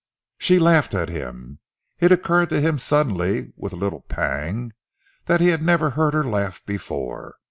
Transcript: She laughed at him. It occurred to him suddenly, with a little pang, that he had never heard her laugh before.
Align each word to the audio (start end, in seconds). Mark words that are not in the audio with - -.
She 0.39 0.57
laughed 0.57 0.95
at 0.95 1.09
him. 1.09 1.59
It 1.99 2.11
occurred 2.11 2.49
to 2.49 2.59
him 2.59 2.79
suddenly, 2.79 3.53
with 3.55 3.71
a 3.71 3.75
little 3.75 4.01
pang, 4.01 4.73
that 5.25 5.41
he 5.41 5.49
had 5.49 5.61
never 5.61 5.91
heard 5.91 6.15
her 6.15 6.23
laugh 6.25 6.65
before. 6.65 7.35